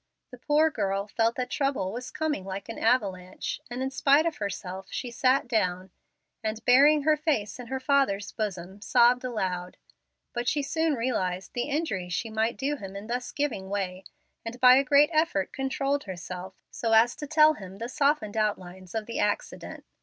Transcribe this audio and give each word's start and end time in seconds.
The 0.31 0.39
poor 0.39 0.71
girl 0.71 1.07
felt 1.07 1.35
that 1.35 1.51
trouble 1.51 1.91
was 1.91 2.09
coming 2.09 2.43
like 2.43 2.67
an 2.69 2.79
avalanche, 2.79 3.61
and 3.69 3.83
in 3.83 3.91
spite 3.91 4.25
of 4.25 4.37
herself 4.37 4.87
she 4.89 5.11
sat 5.11 5.47
down, 5.47 5.91
and, 6.43 6.65
burying 6.65 7.03
her 7.03 7.15
face 7.15 7.59
in 7.59 7.67
her 7.67 7.79
father's 7.79 8.31
bosom, 8.31 8.81
sobbed 8.81 9.23
aloud. 9.23 9.77
But 10.33 10.47
she 10.47 10.63
soon 10.63 10.95
realized 10.95 11.53
the 11.53 11.69
injury 11.69 12.09
she 12.09 12.31
might 12.31 12.57
do 12.57 12.77
him 12.77 12.95
in 12.95 13.05
thus 13.05 13.31
giving 13.31 13.69
way, 13.69 14.03
and 14.43 14.59
by 14.59 14.77
a 14.77 14.83
great 14.83 15.11
effort 15.13 15.53
controlled 15.53 16.05
herself 16.05 16.55
so 16.71 16.93
as 16.93 17.15
to 17.17 17.27
tell 17.27 17.53
him 17.53 17.77
the 17.77 17.87
softened 17.87 18.35
outlines 18.35 18.95
of 18.95 19.05
the 19.05 19.19
accident. 19.19 19.85